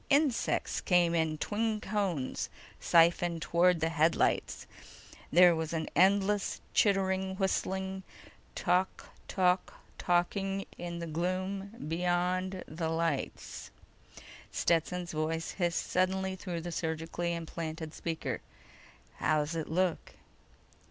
[0.09, 4.65] Insects came in twin cones, siphoned toward the headlights.
[5.31, 8.01] There was an endless chittering whistling
[8.55, 13.69] tok tok toking in the gloom beyond the lights.
[14.51, 18.41] Stetson's voice hissed suddenly through the surgically implanted speaker:
[19.17, 20.15] "How's it look?"